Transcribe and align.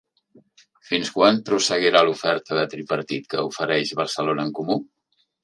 Fins 0.91 1.11
quan 1.17 1.37
prosseguirà 1.49 2.01
l'oferta 2.07 2.57
de 2.61 2.65
tripartit 2.73 3.29
que 3.35 3.45
ofereix 3.51 3.93
Barcelona 4.01 4.49
en 4.49 4.53
Comú? 4.63 4.81